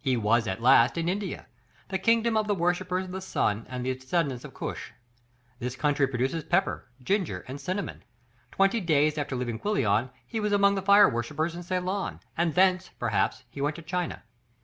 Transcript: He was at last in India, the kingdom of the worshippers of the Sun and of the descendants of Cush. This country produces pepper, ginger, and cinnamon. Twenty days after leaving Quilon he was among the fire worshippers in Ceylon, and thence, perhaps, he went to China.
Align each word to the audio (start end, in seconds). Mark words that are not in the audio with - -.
He 0.00 0.16
was 0.16 0.48
at 0.48 0.60
last 0.60 0.98
in 0.98 1.08
India, 1.08 1.46
the 1.90 1.98
kingdom 2.00 2.36
of 2.36 2.48
the 2.48 2.56
worshippers 2.56 3.04
of 3.04 3.12
the 3.12 3.20
Sun 3.20 3.66
and 3.68 3.82
of 3.82 3.82
the 3.84 3.94
descendants 3.94 4.44
of 4.44 4.52
Cush. 4.52 4.90
This 5.60 5.76
country 5.76 6.08
produces 6.08 6.42
pepper, 6.42 6.88
ginger, 7.00 7.44
and 7.46 7.60
cinnamon. 7.60 8.02
Twenty 8.50 8.80
days 8.80 9.16
after 9.16 9.36
leaving 9.36 9.60
Quilon 9.60 10.10
he 10.26 10.40
was 10.40 10.52
among 10.52 10.74
the 10.74 10.82
fire 10.82 11.08
worshippers 11.08 11.54
in 11.54 11.62
Ceylon, 11.62 12.18
and 12.36 12.56
thence, 12.56 12.88
perhaps, 12.98 13.44
he 13.48 13.60
went 13.60 13.76
to 13.76 13.82
China. 13.82 14.24